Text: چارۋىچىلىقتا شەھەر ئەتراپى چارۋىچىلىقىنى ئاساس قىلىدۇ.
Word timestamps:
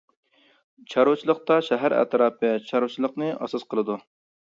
چارۋىچىلىقتا 0.93 1.59
شەھەر 1.69 1.97
ئەتراپى 1.99 2.53
چارۋىچىلىقىنى 2.73 3.33
ئاساس 3.39 3.73
قىلىدۇ. 3.73 4.05